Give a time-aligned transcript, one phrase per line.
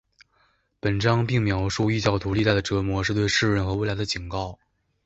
[0.79, 4.57] 本章并描述异教徒历代的折磨是对世人和未来的警告。